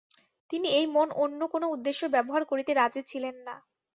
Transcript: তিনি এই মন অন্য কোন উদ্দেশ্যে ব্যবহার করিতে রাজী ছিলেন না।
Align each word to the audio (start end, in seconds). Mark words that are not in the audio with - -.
তিনি 0.49 0.67
এই 0.71 0.85
মন 0.87 1.07
অন্য 1.23 1.39
কোন 1.47 1.63
উদ্দেশ্যে 1.67 2.07
ব্যবহার 2.15 2.43
করিতে 2.45 2.71
রাজী 2.73 3.01
ছিলেন 3.03 3.35
না। 3.47 3.55